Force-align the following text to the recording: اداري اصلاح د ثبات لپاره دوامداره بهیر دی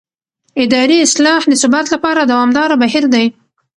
اداري 0.63 0.97
اصلاح 1.07 1.41
د 1.47 1.53
ثبات 1.61 1.87
لپاره 1.95 2.21
دوامداره 2.31 2.75
بهیر 2.83 3.05
دی 3.13 3.25